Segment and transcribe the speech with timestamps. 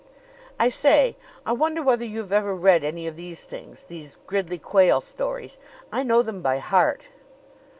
[0.59, 1.15] "I say,
[1.45, 5.59] I wonder whether you've ever read any of these things these Gridley Quayle stories?
[5.91, 7.09] I know them by heart."